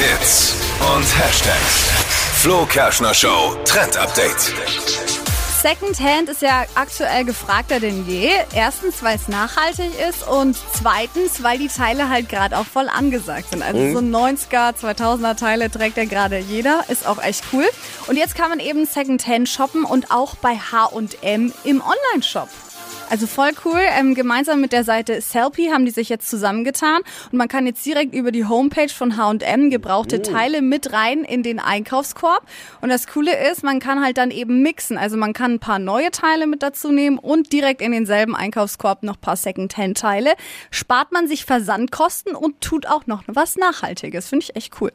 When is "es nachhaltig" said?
9.16-9.90